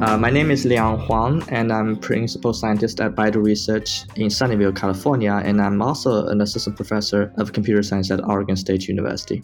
[0.00, 4.76] Uh, my name is Liang Huang, and I'm principal scientist at Baidu Research in Sunnyvale,
[4.76, 9.42] California, and I'm also an assistant professor of computer science at Oregon State University.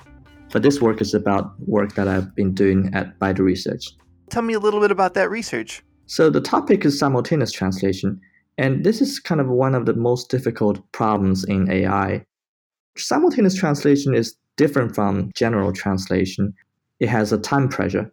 [0.52, 3.96] But this work is about work that I've been doing at Baidu Research.
[4.30, 5.82] Tell me a little bit about that research.
[6.06, 8.20] So the topic is simultaneous translation,
[8.56, 12.24] and this is kind of one of the most difficult problems in AI.
[12.96, 16.54] Simultaneous translation is different from general translation.
[17.00, 18.12] It has a time pressure.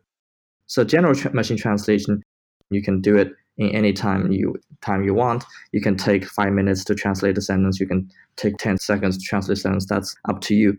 [0.66, 2.24] So general tra- machine translation
[2.72, 5.44] you can do it in any time you time you want.
[5.72, 7.80] You can take five minutes to translate a sentence.
[7.80, 9.86] You can take ten seconds to translate a sentence.
[9.86, 10.78] That's up to you.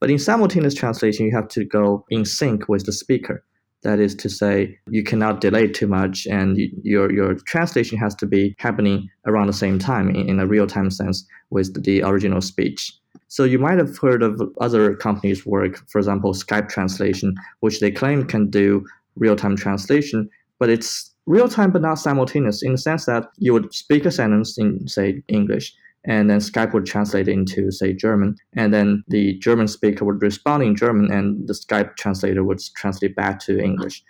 [0.00, 3.42] But in simultaneous translation, you have to go in sync with the speaker.
[3.82, 8.26] That is to say, you cannot delay too much, and your your translation has to
[8.26, 12.40] be happening around the same time in, in a real time sense with the original
[12.40, 12.92] speech.
[13.28, 17.90] So you might have heard of other companies' work, for example, Skype translation, which they
[17.90, 22.78] claim can do real time translation, but it's real time but not simultaneous in the
[22.78, 25.74] sense that you would speak a sentence in say English
[26.06, 30.62] and then Skype would translate into say German and then the German speaker would respond
[30.62, 34.02] in German and the Skype translator would translate back to English.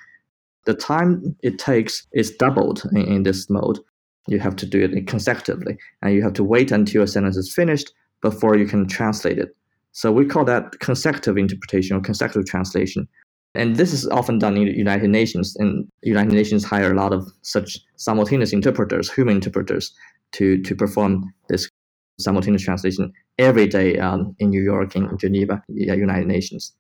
[0.64, 3.78] The time it takes is doubled in, in this mode.
[4.26, 7.54] You have to do it consecutively and you have to wait until a sentence is
[7.54, 9.54] finished before you can translate it.
[9.92, 13.06] So we call that consecutive interpretation or consecutive translation.
[13.54, 17.12] And this is often done in the United Nations, and United Nations hire a lot
[17.12, 19.94] of such simultaneous interpreters, human interpreters,
[20.32, 21.68] to, to perform this
[22.18, 26.72] simultaneous translation every day um, in New York, in Geneva, yeah, United Nations.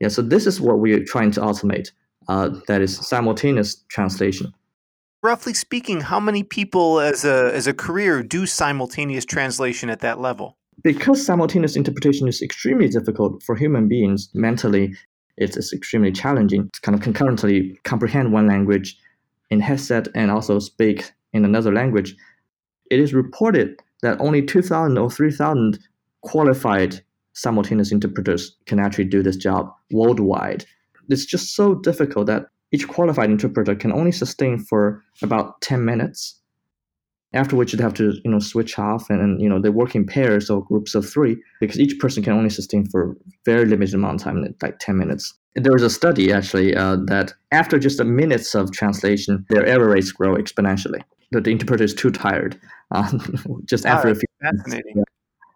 [0.00, 1.90] Yeah, so this is what we're trying to automate.
[2.28, 4.52] Uh, that is simultaneous translation.
[5.22, 10.20] Roughly speaking, how many people as a as a career do simultaneous translation at that
[10.20, 10.56] level?
[10.82, 14.94] Because simultaneous interpretation is extremely difficult for human beings mentally
[15.40, 18.96] it's, it's extremely challenging to kind of concurrently comprehend one language
[19.50, 22.14] in headset and also speak in another language.
[22.90, 25.78] It is reported that only 2,000 or 3,000
[26.22, 27.00] qualified
[27.32, 30.64] simultaneous interpreters can actually do this job worldwide.
[31.08, 36.39] It's just so difficult that each qualified interpreter can only sustain for about 10 minutes
[37.32, 39.94] after which you'd have to you know switch off and, and, you know they work
[39.94, 43.94] in pairs or groups of three because each person can only sustain for very limited
[43.94, 48.00] amount of time like 10 minutes there was a study actually uh, that after just
[48.00, 51.02] a minutes of translation their error rates grow exponentially
[51.32, 52.58] that the interpreter is too tired
[52.90, 53.10] uh,
[53.64, 55.12] just after a few fascinating minutes.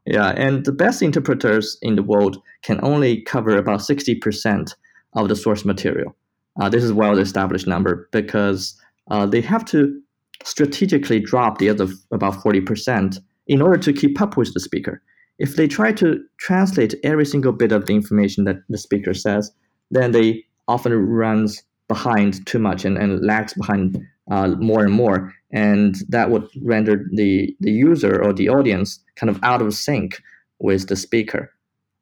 [0.07, 0.31] Yeah.
[0.31, 4.75] yeah and the best interpreters in the world can only cover about 60%
[5.15, 6.15] of the source material
[6.61, 8.81] uh, this is a well established number because
[9.11, 10.01] uh, they have to
[10.43, 15.03] strategically drop the other about 40% in order to keep up with the speaker.
[15.39, 19.51] If they try to translate every single bit of the information that the speaker says,
[19.91, 24.01] then they often runs behind too much and, and lags behind
[24.31, 25.33] uh, more and more.
[25.51, 30.21] And that would render the, the user or the audience kind of out of sync
[30.59, 31.51] with the speaker.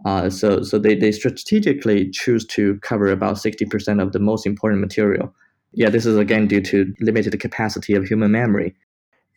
[0.04, 4.80] Uh, so so they, they strategically choose to cover about 60% of the most important
[4.80, 5.32] material
[5.72, 8.74] yeah, this is again due to limited capacity of human memory.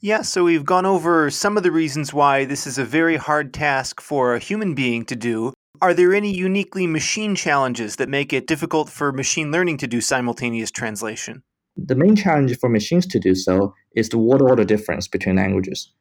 [0.01, 3.53] Yeah, so we've gone over some of the reasons why this is a very hard
[3.53, 5.53] task for a human being to do.
[5.81, 10.01] Are there any uniquely machine challenges that make it difficult for machine learning to do
[10.01, 11.44] simultaneous translation?
[11.78, 15.91] The main challenge for machines to do so is the word order difference between languages.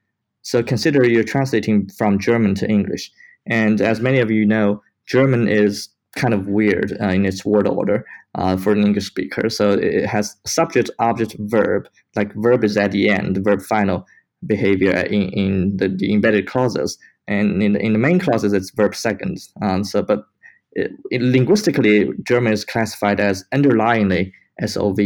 [0.42, 3.10] So consider you're translating from German to English.
[3.46, 7.66] And as many of you know, German is kind of weird uh, in its word
[7.66, 9.48] order uh, for an English speaker.
[9.48, 11.88] So it has subject, object, verb.
[12.16, 14.06] Like verb is at the end, verb final
[14.46, 18.70] behavior in, in the, the embedded clauses, and in the, in the main clauses it's
[18.70, 19.38] verb second.
[19.62, 20.24] Um, so, but
[20.72, 24.32] it, it, linguistically, German is classified as underlyingly
[24.64, 24.98] SOV.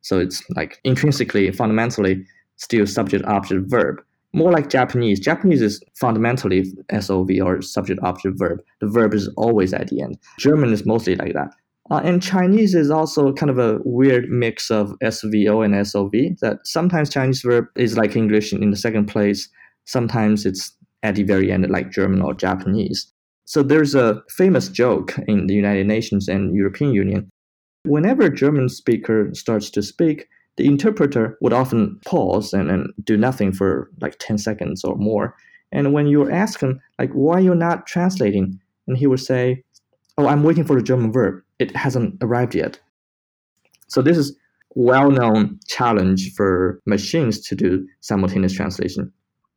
[0.00, 2.24] So it's like intrinsically, fundamentally,
[2.56, 4.00] still subject, object, verb
[4.36, 5.18] more like Japanese.
[5.18, 6.64] Japanese is fundamentally
[7.00, 8.60] SOV or subject object verb.
[8.80, 10.18] The verb is always at the end.
[10.38, 11.48] German is mostly like that.
[11.90, 16.38] Uh, and Chinese is also kind of a weird mix of SVO and SOV.
[16.42, 19.48] That sometimes Chinese verb is like English in the second place.
[19.86, 20.72] Sometimes it's
[21.02, 23.10] at the very end, like German or Japanese.
[23.46, 27.30] So there's a famous joke in the United Nations and European Union.
[27.84, 33.16] Whenever a German speaker starts to speak, the interpreter would often pause and, and do
[33.16, 35.36] nothing for like 10 seconds or more.
[35.72, 38.58] And when you ask him, like, why you're not translating?
[38.86, 39.62] And he would say,
[40.16, 41.42] oh, I'm waiting for the German verb.
[41.58, 42.80] It hasn't arrived yet.
[43.88, 44.36] So this is
[44.74, 49.12] well-known challenge for machines to do simultaneous translation.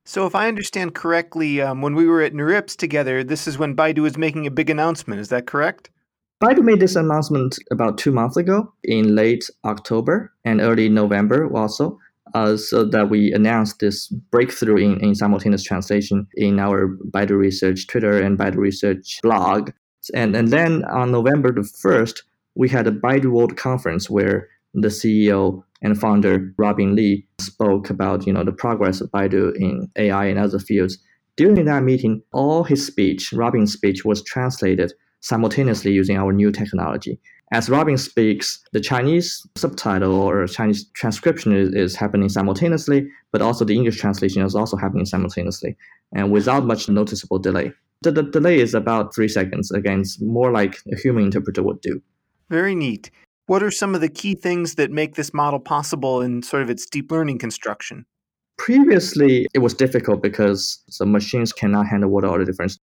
[0.05, 3.75] So, if I understand correctly, um, when we were at NeurIPS together, this is when
[3.75, 5.21] Baidu was making a big announcement.
[5.21, 5.91] Is that correct?
[6.41, 12.00] Baidu made this announcement about two months ago in late October and early November also.
[12.36, 17.88] Uh, so that we announced this breakthrough in, in simultaneous translation in our Baidu Research
[17.88, 19.71] Twitter and Baidu Research blog.
[20.13, 22.21] And, and then on November the 1st,
[22.53, 28.27] we had a Baidu World Conference where the CEO and founder Robin Li spoke about
[28.27, 31.00] you know the progress of Baidu in AI and other fields.
[31.35, 37.19] During that meeting, all his speech, Robin's speech, was translated simultaneously using our new technology.
[37.51, 43.66] As Robin speaks, the Chinese subtitle or Chinese transcription is, is happening simultaneously, but also
[43.66, 45.75] the English translation is also happening simultaneously
[46.13, 47.71] and without much noticeable delay.
[48.01, 49.71] The, the delay is about three seconds.
[49.71, 52.01] Again, it's more like a human interpreter would do.
[52.50, 53.10] Very neat.
[53.48, 56.69] What are some of the key things that make this model possible in sort of
[56.69, 58.06] its deep learning construction?
[58.60, 62.77] Previously, it was difficult because the machines cannot handle word order difference.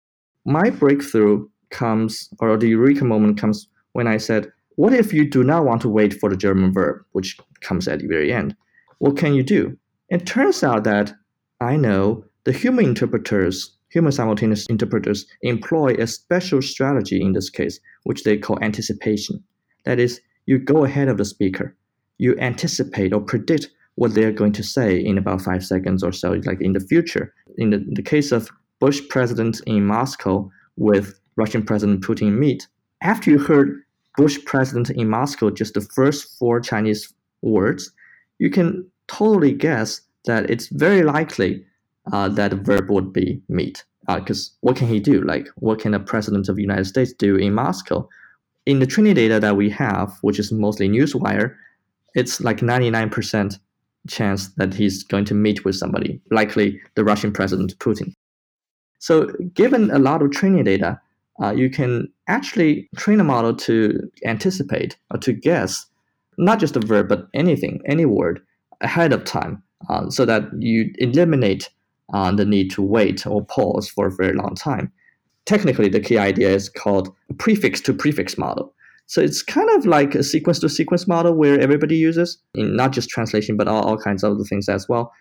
[0.43, 5.43] My breakthrough comes, or the eureka moment comes when I said, what if you do
[5.43, 8.55] not want to wait for the German verb, which comes at the very end?
[8.99, 9.77] What can you do?
[10.09, 11.13] It turns out that
[11.61, 17.79] I know the human interpreters, human simultaneous interpreters, employ a special strategy in this case,
[18.03, 19.43] which they call anticipation.
[19.85, 21.75] That is, you go ahead of the speaker.
[22.17, 26.33] You anticipate or predict what they're going to say in about five seconds or so,
[26.45, 27.33] like in the future.
[27.57, 32.67] In the, the case of Bush president in Moscow with Russian President Putin meet,
[33.01, 33.81] after you heard
[34.17, 37.91] Bush president in Moscow, just the first four Chinese words,
[38.39, 41.65] you can totally guess that it's very likely
[42.11, 43.83] uh, that the verb would be meet.
[44.07, 45.21] Because uh, what can he do?
[45.21, 48.07] Like, what can a president of the United States do in Moscow?
[48.65, 51.55] In the training data that we have, which is mostly Newswire,
[52.13, 53.59] it's like 99%
[54.07, 58.13] chance that he's going to meet with somebody, likely the Russian president Putin.
[58.99, 60.99] So, given a lot of training data,
[61.41, 65.85] uh, you can actually train a model to anticipate or to guess
[66.37, 68.41] not just a verb, but anything, any word
[68.81, 71.69] ahead of time, uh, so that you eliminate
[72.13, 74.91] uh, the need to wait or pause for a very long time.
[75.45, 78.73] Technically, the key idea is called prefix to prefix model.
[79.07, 82.91] So it's kind of like a sequence to sequence model where everybody uses, in not
[82.91, 85.11] just translation, but all, all kinds of other things as well.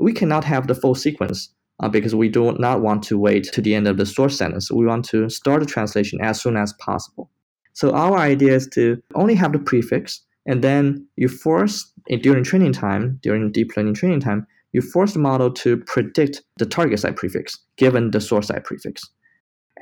[0.00, 1.50] We cannot have the full sequence
[1.80, 4.70] uh, because we do not want to wait to the end of the source sentence.
[4.70, 7.30] We want to start the translation as soon as possible.
[7.72, 11.92] So our idea is to only have the prefix, and then you force
[12.22, 16.66] during training time, during deep learning training time, you force the model to predict the
[16.66, 19.02] target side prefix given the source side prefix.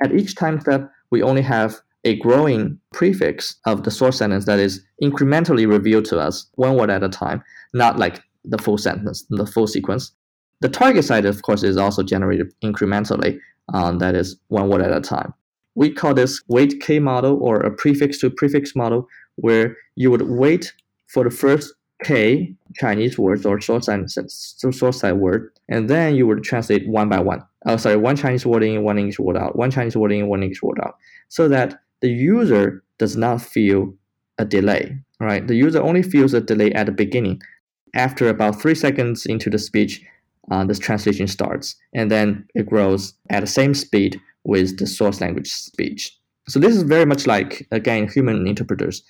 [0.03, 4.59] At each time step, we only have a growing prefix of the source sentence that
[4.59, 7.43] is incrementally revealed to us one word at a time,
[7.73, 10.11] not like the full sentence, the full sequence.
[10.61, 13.39] The target side, of course, is also generated incrementally,
[13.73, 15.33] um, that is one word at a time.
[15.75, 20.21] We call this wait K model or a prefix to prefix model, where you would
[20.23, 20.73] wait
[21.07, 21.73] for the first
[22.03, 27.09] K Chinese words or source side, source side word, and then you would translate one
[27.09, 27.43] by one.
[27.65, 30.43] Oh, sorry, one Chinese word in, one English word out, one Chinese word in, one
[30.43, 30.97] English word out,
[31.29, 33.93] so that the user does not feel
[34.37, 34.97] a delay.
[35.19, 37.41] Right, the user only feels a delay at the beginning.
[37.93, 40.03] After about three seconds into the speech,
[40.51, 45.21] uh, this translation starts, and then it grows at the same speed with the source
[45.21, 46.17] language speech.
[46.49, 49.03] So this is very much like again human interpreters.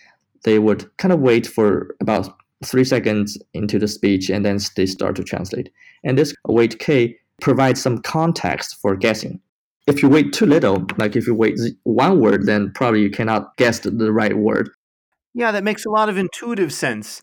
[0.44, 4.86] They would kind of wait for about three seconds into the speech, and then they
[4.86, 5.72] start to translate.
[6.04, 9.40] And this wait k provides some context for guessing.
[9.88, 13.58] If you wait too little, like if you wait one word, then probably you cannot
[13.58, 14.70] guess the right word.
[15.34, 17.22] Yeah, that makes a lot of intuitive sense.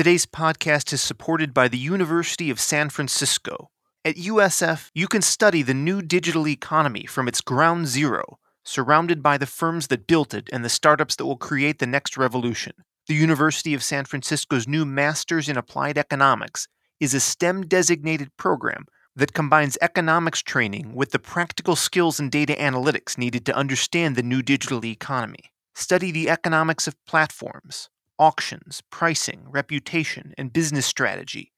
[0.00, 3.68] Today's podcast is supported by the University of San Francisco.
[4.02, 9.36] At USF, you can study the new digital economy from its ground zero, surrounded by
[9.36, 12.72] the firms that built it and the startups that will create the next revolution.
[13.08, 16.66] The University of San Francisco's new Masters in Applied Economics
[16.98, 22.54] is a STEM designated program that combines economics training with the practical skills and data
[22.58, 25.52] analytics needed to understand the new digital economy.
[25.74, 27.90] Study the economics of platforms,
[28.20, 31.52] auctions, pricing, reputation, and business strategy,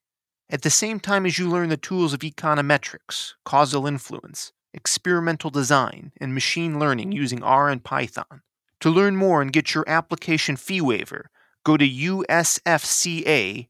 [0.49, 6.13] at the same time as you learn the tools of econometrics, causal influence, experimental design,
[6.21, 8.41] and machine learning using R and Python.
[8.79, 11.29] To learn more and get your application fee waiver,
[11.65, 13.67] go to usfca.edu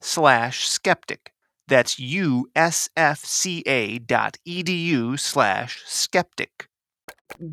[0.00, 1.32] slash skeptic.
[1.66, 2.40] That's usfca.edu
[5.18, 6.68] slash skeptic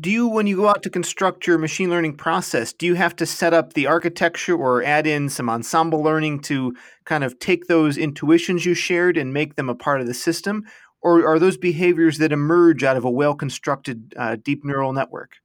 [0.00, 3.14] do you when you go out to construct your machine learning process do you have
[3.14, 7.66] to set up the architecture or add in some ensemble learning to kind of take
[7.66, 10.64] those intuitions you shared and make them a part of the system
[11.02, 15.36] or are those behaviors that emerge out of a well constructed uh, deep neural network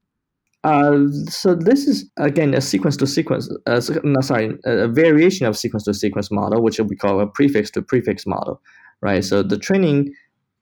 [0.63, 5.57] Uh, so this is again a sequence to sequence, uh, no, sorry, a variation of
[5.57, 8.61] sequence to sequence model, which we call a prefix to prefix model,
[9.01, 9.23] right?
[9.25, 10.13] So the training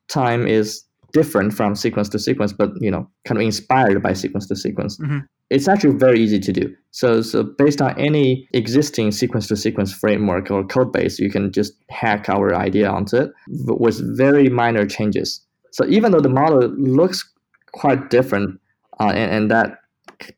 [0.07, 4.47] time is different from sequence to sequence, but you know, kind of inspired by sequence
[4.47, 4.97] to sequence.
[4.97, 5.19] Mm-hmm.
[5.49, 6.75] It's actually very easy to do.
[6.91, 11.51] So, so based on any existing sequence to sequence framework or code base, you can
[11.51, 15.41] just hack our idea onto it with very minor changes.
[15.71, 17.27] So even though the model looks
[17.71, 18.59] quite different,
[18.99, 19.79] uh, and, and that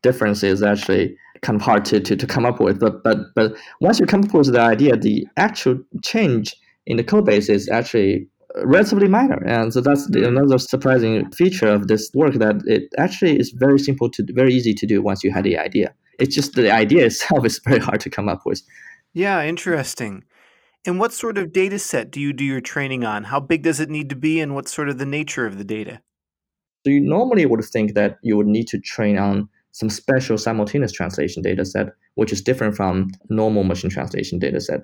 [0.02, 2.80] difference is actually kind of hard to, to, to come up with.
[2.80, 6.54] But but but once you come up with the idea, the actual change
[6.86, 8.28] in the code base is actually
[8.64, 9.42] relatively minor.
[9.46, 13.78] And so that's the, another surprising feature of this work that it actually is very
[13.78, 15.94] simple to very easy to do once you had the idea.
[16.18, 18.62] It's just the idea itself is very hard to come up with.
[19.14, 20.24] Yeah, interesting.
[20.84, 23.24] And what sort of data set do you do your training on?
[23.24, 25.64] How big does it need to be, and what's sort of the nature of the
[25.64, 26.00] data?
[26.84, 30.90] So you normally would think that you would need to train on some special simultaneous
[30.90, 34.80] translation data set, which is different from normal machine translation data set.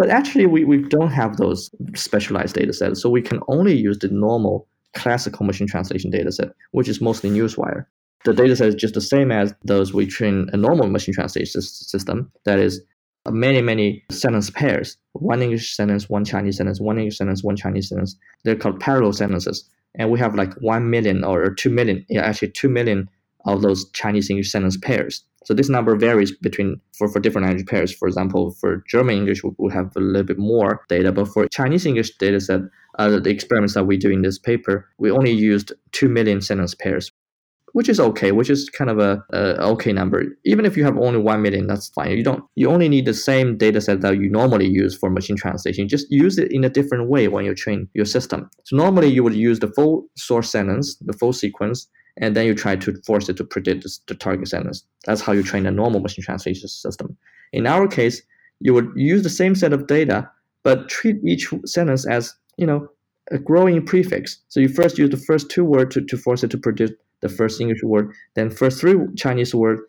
[0.00, 3.02] But actually, we, we don't have those specialized data sets.
[3.02, 7.28] So we can only use the normal classical machine translation data set, which is mostly
[7.28, 7.84] Newswire.
[8.24, 11.60] The data set is just the same as those we train a normal machine translation
[11.60, 12.32] system.
[12.46, 12.80] That is
[13.26, 14.96] uh, many, many sentence pairs.
[15.12, 18.16] One English sentence, one Chinese sentence, one English sentence, one Chinese sentence.
[18.44, 19.68] They're called parallel sentences.
[19.96, 23.06] And we have like 1 million or 2 million, actually 2 million
[23.44, 25.22] of those Chinese English sentence pairs.
[25.44, 27.92] So this number varies between for, for different language pairs.
[27.92, 31.48] For example, for German English, we, we have a little bit more data, but for
[31.48, 32.60] Chinese English data set,
[32.98, 36.74] uh, the experiments that we do in this paper, we only used 2 million sentence
[36.74, 37.10] pairs,
[37.72, 40.24] which is okay, which is kind of a, a, okay number.
[40.44, 42.10] Even if you have only 1 million, that's fine.
[42.10, 45.36] You don't you only need the same data set that you normally use for machine
[45.36, 45.88] translation.
[45.88, 48.50] Just use it in a different way when you train your system.
[48.64, 52.54] So normally you would use the full source sentence, the full sequence, and then you
[52.54, 54.84] try to force it to predict the target sentence.
[55.04, 57.16] That's how you train a normal machine translation system.
[57.52, 58.22] In our case,
[58.60, 60.30] you would use the same set of data,
[60.62, 62.88] but treat each sentence as you know
[63.30, 64.38] a growing prefix.
[64.48, 67.28] So you first use the first two words to, to force it to predict the
[67.28, 69.80] first English word, then first three Chinese word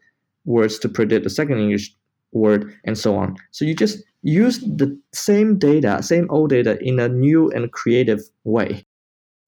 [0.45, 1.95] words to predict the second English
[2.33, 3.35] word, and so on.
[3.51, 8.21] So you just use the same data, same old data in a new and creative
[8.43, 8.85] way.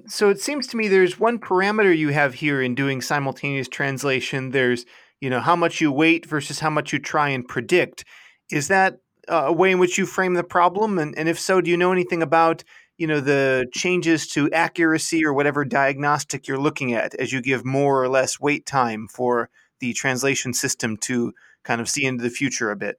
[0.07, 4.51] So it seems to me there's one parameter you have here in doing simultaneous translation.
[4.51, 4.86] There's,
[5.22, 8.03] you know, how much you wait versus how much you try and predict.
[8.51, 11.00] Is that uh, a way in which you frame the problem?
[11.00, 12.63] And, and if so, do you know anything about,
[12.98, 17.63] you know, the changes to accuracy or whatever diagnostic you're looking at as you give
[17.63, 21.33] more or less wait time for the translation system to
[21.63, 22.98] kind of see into the future a bit?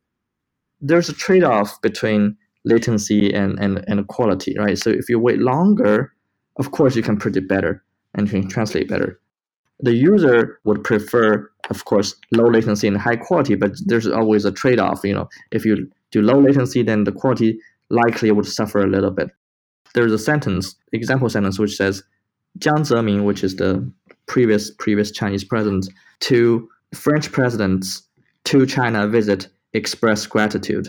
[0.80, 4.78] There's a trade-off between latency and, and, and quality, right?
[4.78, 6.12] So if you wait longer,
[6.56, 7.82] of course you can predict better
[8.14, 9.20] and you can translate better.
[9.80, 14.52] The user would prefer, of course, low latency and high quality, but there's always a
[14.52, 15.00] trade-off.
[15.02, 17.58] You know, if you do low latency, then the quality
[17.90, 19.30] likely would suffer a little bit.
[19.94, 22.02] There's a sentence, example sentence, which says,
[22.58, 23.90] Jiang Zemin, which is the
[24.26, 25.88] previous previous Chinese president,
[26.20, 28.02] to French presidents
[28.44, 30.88] to China visit express gratitude.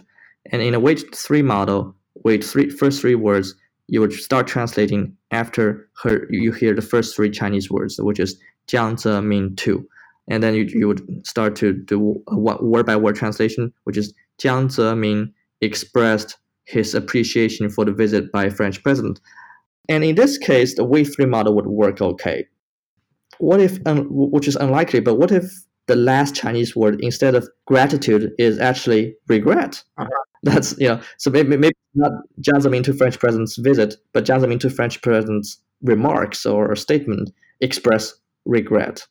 [0.52, 3.56] And in a wait three model, wait three first three words
[3.88, 8.40] you would start translating after her, you hear the first three Chinese words, which is
[8.68, 9.88] Jiang Ze Min Tu.
[10.28, 14.14] And then you, you would start to do a word by word translation, which is
[14.40, 19.20] Jiang Zemin expressed his appreciation for the visit by French president.
[19.88, 22.48] And in this case, the wait three model would work okay.
[23.38, 25.46] What if, which is unlikely, but what if
[25.88, 29.84] the last Chinese word instead of gratitude is actually regret?
[29.98, 30.10] Uh-huh.
[30.44, 32.12] That's you know, so maybe maybe not
[32.42, 38.14] Zemin to French president's visit, but Zemin to French president's remarks or statement express
[38.46, 39.08] regret,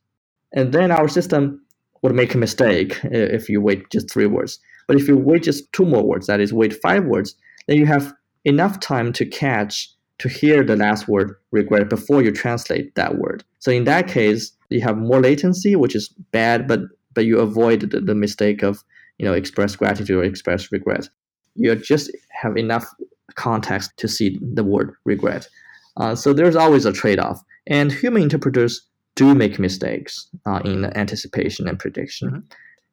[0.53, 1.61] and then our system
[2.03, 4.61] would make a mistake if you wait just three words.
[4.87, 7.35] But if you wait just two more words, that is, wait five words,
[7.67, 8.13] then you have
[8.45, 13.43] enough time to catch to hear the last word regret before you translate that word.
[13.59, 16.81] So in that case, you have more latency, which is bad, but
[17.15, 18.83] but you avoid the, the mistake of
[19.19, 21.09] you know express gratitude or express regret
[21.55, 22.87] you just have enough
[23.35, 25.49] context to see the word regret.
[25.97, 28.83] Uh, so there's always a trade-off, and human interpreters
[29.15, 32.29] do make mistakes uh, in anticipation and prediction.
[32.29, 32.41] Mm-hmm.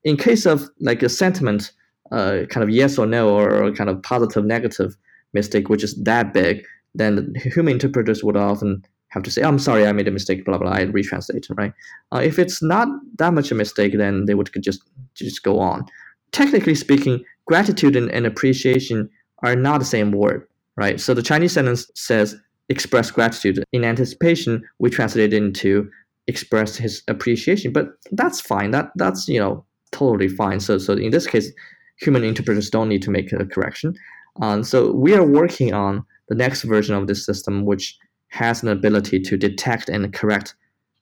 [0.04, 1.72] In case of like a sentiment,
[2.12, 4.96] uh, kind of yes or no, or kind of positive negative
[5.34, 9.86] mistake, which is that big, then human interpreters would often have to say, "I'm sorry,
[9.86, 10.72] I made a mistake." Blah blah.
[10.72, 11.74] I retranslate, right?
[12.12, 12.88] Uh, if it's not
[13.18, 14.82] that much a mistake, then they would just
[15.14, 15.86] just go on.
[16.32, 19.10] Technically speaking, gratitude and, and appreciation
[19.44, 21.00] are not the same word, right?
[21.00, 22.36] So the Chinese sentence says
[22.70, 23.64] express gratitude.
[23.74, 25.90] In anticipation, we translate it into
[26.28, 27.74] express his appreciation.
[27.74, 28.72] But that's fine.
[28.72, 30.60] That that's you know totally fine.
[30.60, 31.52] So so in this case,
[32.00, 33.96] human interpreters don't need to make a correction.
[34.42, 37.98] Um, so we are working on the next version of this system, which
[38.32, 40.56] has an ability to detect and correct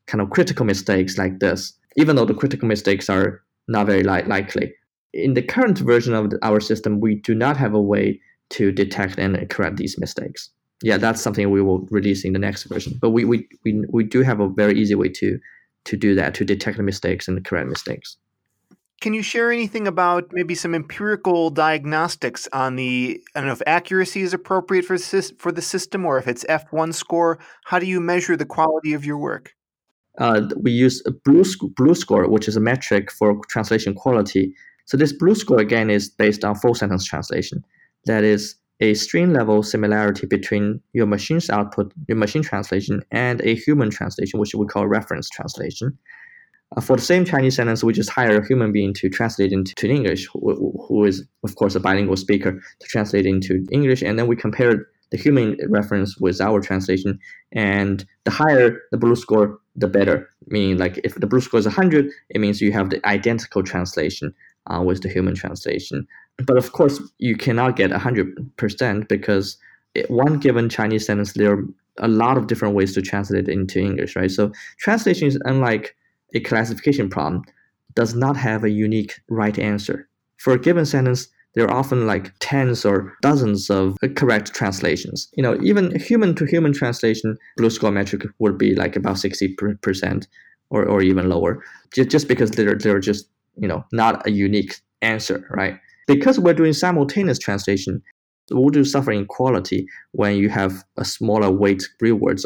[0.08, 4.24] kind of critical mistakes like this, even though the critical mistakes are not very li-
[4.24, 4.74] likely.
[5.14, 8.20] In the current version of our system, we do not have a way
[8.50, 10.50] to detect and correct these mistakes.
[10.82, 12.98] Yeah, that's something we will release in the next version.
[13.00, 15.40] But we, we, we, we do have a very easy way to
[15.86, 18.18] to do that, to detect the mistakes and correct mistakes.
[19.02, 23.62] Can you share anything about maybe some empirical diagnostics on the I don't know if
[23.66, 27.40] accuracy is appropriate for for the system or if it's F1 score?
[27.64, 29.56] How do you measure the quality of your work?
[30.18, 31.46] Uh, we use a BLEU,
[31.78, 34.54] BLEU score, which is a metric for translation quality.
[34.84, 37.64] So this BLEU score again is based on full sentence translation.
[38.06, 43.56] That is a string level similarity between your machine's output, your machine translation, and a
[43.56, 45.98] human translation, which we call reference translation.
[46.76, 49.74] Uh, for the same Chinese sentence, we just hire a human being to translate into
[49.76, 54.02] to English, who, who is, of course, a bilingual speaker, to translate into English.
[54.04, 57.20] And then we compare the human reference with our translation.
[57.52, 60.30] And the higher the BLEU score, the better.
[60.48, 64.34] Meaning, like, if the BLEU score is 100, it means you have the identical translation
[64.68, 66.08] uh, with the human translation.
[66.46, 69.58] But of course, you cannot get 100% because
[70.08, 71.64] one given Chinese sentence, there are
[71.98, 74.32] a lot of different ways to translate it into English, right?
[74.32, 75.96] So translation is unlike
[76.34, 77.44] a classification problem
[77.96, 80.08] does not have a unique right answer.
[80.38, 85.30] For a given sentence, there are often like tens or dozens of correct translations.
[85.34, 90.28] You know, even human to human translation, BLEU score metric would be like about 60%
[90.70, 94.80] or, or even lower, just, just because they're, they're just, you know, not a unique
[95.02, 95.80] answer, right?
[96.08, 98.02] Because we're doing simultaneous translation,
[98.52, 102.46] we do suffer in quality when you have a smaller wait three words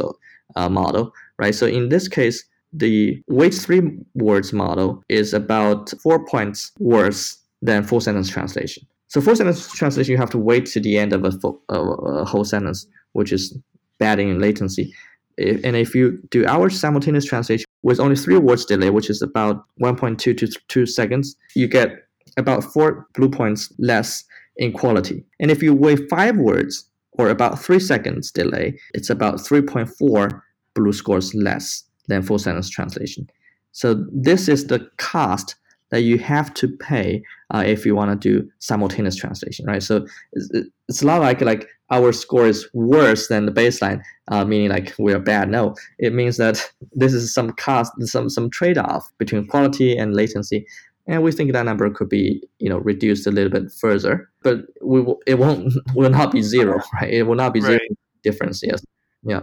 [0.55, 1.55] uh, model, right?
[1.55, 7.83] So in this case, the wait three words model is about four points worse than
[7.83, 8.85] full sentence translation.
[9.07, 12.25] So full sentence translation, you have to wait to the end of a, full, a
[12.25, 13.55] whole sentence, which is
[13.99, 14.93] bad in latency.
[15.37, 19.21] If, and if you do our simultaneous translation with only three words delay, which is
[19.21, 22.07] about 1.2 to 2 seconds, you get
[22.37, 24.23] about four BLEU points less
[24.57, 25.23] in quality.
[25.39, 30.41] And if you wait five words or about three seconds delay, it's about 3.4
[30.75, 33.29] BLEU scores less than full sentence translation.
[33.71, 35.55] So this is the cost
[35.93, 37.21] that you have to pay
[37.53, 39.83] uh, if you want to do simultaneous translation, right?
[39.83, 40.49] So it's,
[40.89, 45.13] it's not like like our score is worse than the baseline, uh, meaning like we
[45.13, 45.49] are bad.
[45.49, 50.15] No, it means that this is some cost, some some trade off between quality and
[50.15, 50.65] latency,
[51.05, 54.61] and we think that number could be you know reduced a little bit further, but
[54.81, 57.13] we will, it won't will not be zero, right?
[57.13, 57.69] It will not be right.
[57.69, 57.81] zero
[58.23, 58.61] difference.
[58.63, 58.83] Yes,
[59.23, 59.41] yeah.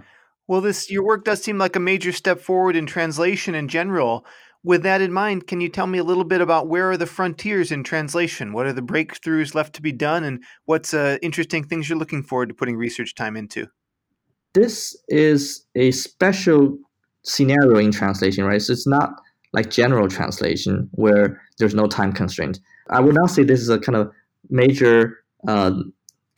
[0.50, 4.26] Well, this your work does seem like a major step forward in translation in general.
[4.64, 7.06] With that in mind, can you tell me a little bit about where are the
[7.06, 8.52] frontiers in translation?
[8.52, 12.24] What are the breakthroughs left to be done, and what's uh, interesting things you're looking
[12.24, 13.68] forward to putting research time into?
[14.52, 16.76] This is a special
[17.22, 18.60] scenario in translation, right?
[18.60, 19.10] So it's not
[19.52, 22.58] like general translation where there's no time constraint.
[22.90, 24.10] I would not say this is a kind of
[24.48, 25.74] major uh,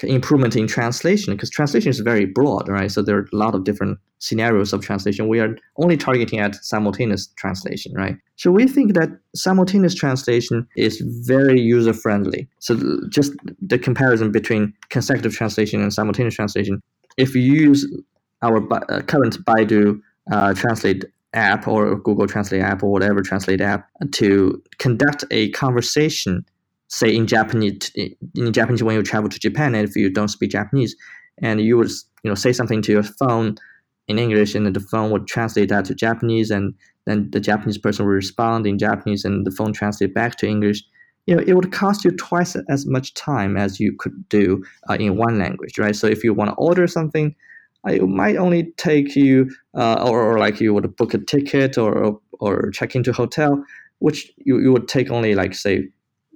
[0.02, 2.90] improvement in translation because translation is very broad, right?
[2.90, 5.28] So there are a lot of different scenarios of translation.
[5.28, 8.16] We are only targeting at simultaneous translation, right?
[8.36, 12.48] So we think that simultaneous translation is very user friendly.
[12.60, 16.80] So just the comparison between consecutive translation and simultaneous translation,
[17.16, 17.86] if you use
[18.42, 23.88] our uh, current Baidu uh, Translate app or Google Translate app or whatever Translate app
[24.12, 26.44] to conduct a conversation
[26.92, 30.50] say in Japanese in Japanese when you travel to Japan and if you don't speak
[30.50, 30.94] Japanese
[31.40, 31.90] and you would
[32.22, 33.57] you know say something to your phone
[34.09, 36.74] in English and the phone would translate that to Japanese and
[37.07, 40.83] then the Japanese person would respond in Japanese and the phone translate back to English.
[41.26, 44.94] You know it would cost you twice as much time as you could do uh,
[45.00, 45.96] in one language right?
[45.96, 47.35] So if you want to order something
[47.88, 51.78] uh, it might only take you uh, or, or, like you would book a ticket
[51.78, 53.64] or or check into a hotel
[54.00, 55.88] which you, you would take only like say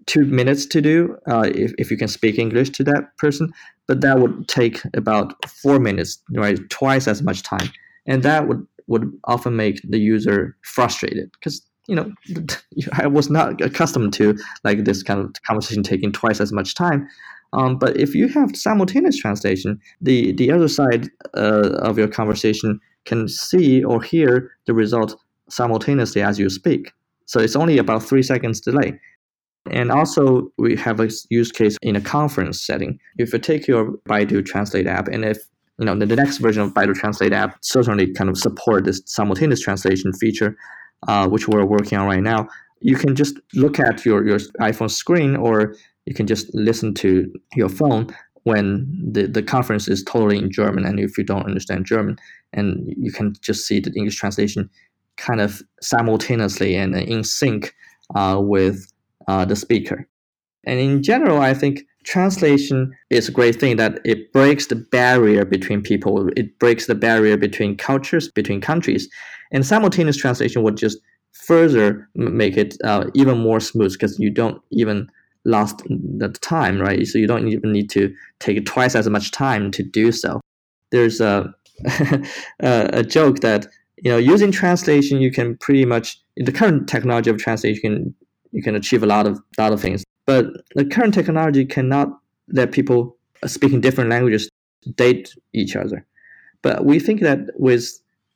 [0.07, 3.53] two minutes to do uh, if, if you can speak English to that person,
[3.87, 6.59] but that would take about four minutes, right?
[6.71, 7.71] Twice as much time.
[8.07, 12.12] And that would, would often make the user frustrated because, you know,
[12.92, 17.09] I was not accustomed to like this kind of conversation taking twice as much time.
[17.53, 22.81] Um, but if you have simultaneous translation, the, the other side uh, of your conversation
[23.05, 25.16] can see or hear the result
[25.49, 26.92] simultaneously as you speak.
[27.27, 29.01] So it's only about three seconds delay.
[29.70, 32.98] And also, we have a use case in a conference setting.
[33.18, 35.38] If you take your Baidu Translate app, and if
[35.79, 39.61] you know, the, next version of Baidu Translate app certainly kind of support this simultaneous
[39.61, 40.57] translation feature,
[41.07, 42.48] uh, which we're working on right now.
[42.81, 45.74] You can just look at your, your iPhone screen or
[46.07, 50.85] you can just listen to your phone when the, the conference is totally in German
[50.85, 52.16] and if you don't understand German
[52.52, 54.70] and you can just see the English translation
[55.16, 57.74] kind of simultaneously and in sync
[58.14, 58.92] uh, with
[59.29, 60.07] uh, the speaker.
[60.65, 65.45] And in general, I think translation is a great thing that it breaks the barrier
[65.45, 66.29] between people.
[66.37, 69.09] It breaks the barrier between cultures, between countries.
[69.53, 70.99] And simultaneous translation would just
[71.33, 75.09] further make it uh, even more smooth because you don't even
[75.45, 77.07] lost the time, right?
[77.07, 80.41] So you don't even need to take twice as much time to do so.
[80.91, 81.55] There's a
[82.61, 83.67] a joke that
[83.99, 88.15] you know using translation you can pretty much in the current technology of translation
[88.57, 90.03] you can achieve a lot of lot of things.
[90.25, 92.09] But the current technology cannot
[92.49, 94.49] let people speaking different languages
[94.95, 96.07] date each other.
[96.62, 97.87] But we think that with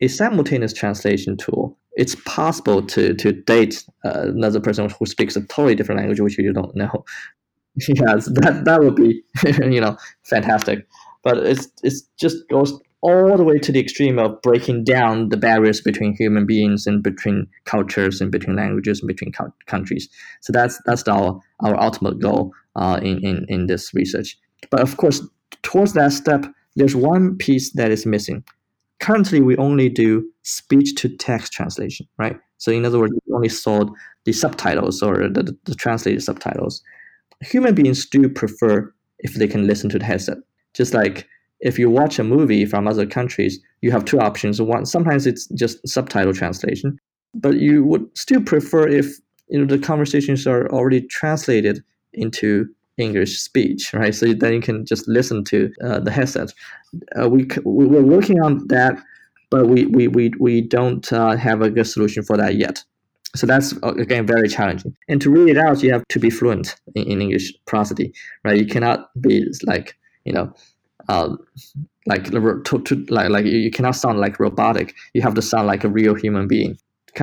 [0.03, 5.41] a simultaneous translation tool, it's possible to to date uh, another person who speaks a
[5.47, 7.05] totally different language which you don't know.
[7.89, 9.23] yes, that that would be
[9.75, 10.87] you know fantastic.
[11.23, 15.37] But it's it's just goes all the way to the extreme of breaking down the
[15.37, 20.09] barriers between human beings and between cultures and between languages and between co- countries.
[20.41, 24.37] So that's that's our our ultimate goal uh, in, in in this research.
[24.71, 25.23] But of course,
[25.63, 28.45] towards that step, there's one piece that is missing.
[29.01, 32.39] Currently, we only do speech to text translation, right?
[32.59, 33.87] So in other words, we only saw
[34.27, 36.83] the subtitles or the, the, the translated subtitles.
[37.41, 40.37] Human beings do prefer if they can listen to the headset,
[40.75, 41.27] just like
[41.61, 44.61] if you watch a movie from other countries, you have two options.
[44.61, 46.99] One, sometimes it's just subtitle translation,
[47.35, 49.07] but you would still prefer if
[49.49, 52.67] you know the conversations are already translated into
[52.99, 54.15] English speech, right?
[54.15, 56.53] So then you can just listen to uh, the headset.
[57.21, 58.95] Uh, we we're working on that,
[59.51, 62.83] but we we we, we don't uh, have a good solution for that yet.
[63.37, 64.97] So that's uh, again very challenging.
[65.09, 68.13] And to read it out, you have to be fluent in, in English prosody,
[68.45, 68.59] right?
[68.59, 70.53] You cannot be like you know
[71.09, 71.37] uh,
[72.07, 74.95] like to, to, like like you cannot sound like robotic.
[75.15, 76.79] You have to sound like a real human being.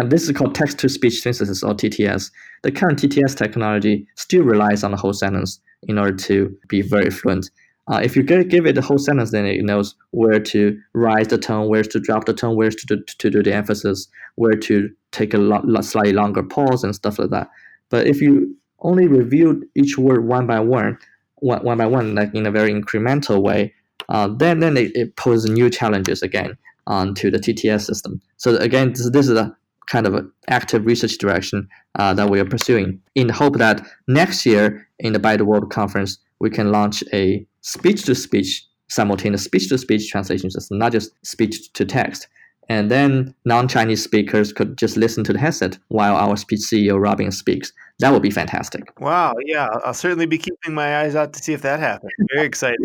[0.06, 2.32] This is called text to speech synthesis or TTS.
[2.64, 7.10] The current TTS technology still relies on the whole sentence in order to be very
[7.10, 7.50] fluent.
[7.90, 11.38] Uh, if you give it the whole sentence, then it knows where to rise the
[11.38, 14.90] tone, where to drop the tone, where to do, to do the emphasis, where to
[15.12, 17.50] take a lot, slightly longer pause and stuff like that.
[17.90, 20.98] But if you only review each word one by one,
[21.40, 23.74] one, one by one, like in a very incremental way,
[24.10, 28.22] uh, then then it, it, poses new challenges again onto the TTS system.
[28.38, 29.56] So again, this, this is a
[29.88, 34.46] kind of active research direction uh, that we are pursuing in the hope that next
[34.46, 40.78] year in the Baidu World Conference, we can launch a speech-to-speech, simultaneous speech-to-speech translation system,
[40.78, 42.28] not just speech-to-text.
[42.70, 47.32] And then non-Chinese speakers could just listen to the headset while our speech CEO Robin
[47.32, 47.72] speaks.
[48.00, 49.00] That would be fantastic.
[49.00, 49.34] Wow!
[49.46, 52.12] Yeah, I'll certainly be keeping my eyes out to see if that happens.
[52.34, 52.80] Very excited.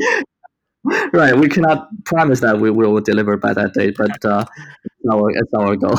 [1.13, 1.37] right.
[1.37, 4.45] We cannot promise that we will deliver by that date, but uh,
[4.85, 5.99] it's, our, it's our goal.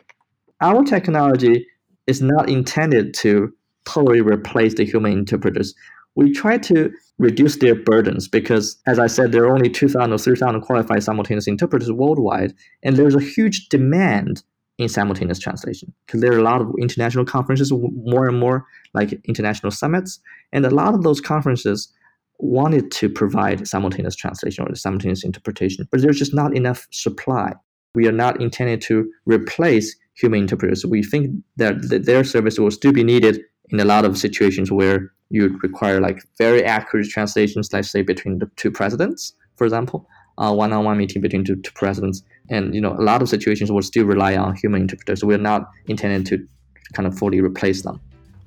[0.60, 1.66] our technology
[2.06, 3.52] is not intended to
[3.86, 5.74] totally replace the human interpreters.
[6.14, 10.18] We try to reduce their burdens because, as I said, there are only 2,000 or
[10.18, 14.42] 3,000 qualified simultaneous interpreters worldwide, and there's a huge demand
[14.78, 19.12] in simultaneous translation because there are a lot of international conferences, more and more like
[19.24, 20.18] international summits,
[20.52, 21.92] and a lot of those conferences
[22.38, 27.52] wanted to provide simultaneous translation or simultaneous interpretation, but there's just not enough supply.
[27.94, 30.84] We are not intended to replace human interpreters.
[30.84, 34.70] We think that, that their service will still be needed in a lot of situations
[34.70, 40.08] where you require like very accurate translations, let's say between the two presidents, for example,
[40.38, 43.82] uh, one-on-one meeting between two, two presidents, and you know a lot of situations will
[43.82, 45.24] still rely on human interpreters.
[45.24, 46.46] We're not intended to
[46.92, 48.00] kind of fully replace them.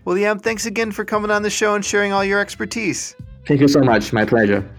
[0.05, 3.15] Well, yeah, thanks again for coming on the show and sharing all your expertise.
[3.45, 4.13] Thank you so much.
[4.13, 4.69] My pleasure.